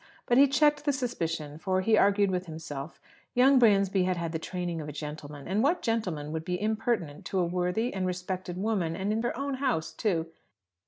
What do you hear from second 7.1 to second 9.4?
to a worthy and respected woman, and in her